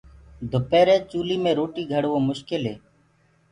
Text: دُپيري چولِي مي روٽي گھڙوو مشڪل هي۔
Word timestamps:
دُپيري 0.51 0.95
چولِي 1.09 1.37
مي 1.43 1.51
روٽي 1.59 1.83
گھڙوو 1.91 2.17
مشڪل 2.29 2.61
هي۔ 2.69 2.75